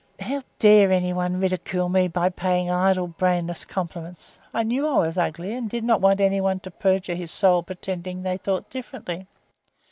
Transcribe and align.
"How 0.19 0.41
dare 0.57 0.91
anyone 0.91 1.39
ridicule 1.39 1.87
me 1.87 2.07
by 2.07 2.29
paying 2.29 2.71
idle 2.71 3.05
brainless 3.07 3.63
compliments! 3.65 4.39
I 4.51 4.63
knew 4.63 4.87
I 4.87 4.97
was 5.05 5.15
ugly, 5.15 5.53
and 5.53 5.69
did 5.69 5.83
not 5.83 6.01
want 6.01 6.19
any 6.19 6.41
one 6.41 6.59
to 6.61 6.71
perjure 6.71 7.13
his 7.13 7.29
soul 7.29 7.61
pretending 7.61 8.23
they 8.23 8.37
thought 8.37 8.67
differently. 8.71 9.27